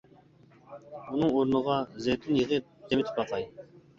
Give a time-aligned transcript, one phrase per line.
[1.09, 3.49] ئۇنىڭ ئورنىغا زەيتۇن يېغى تېمىتىپ باقاي.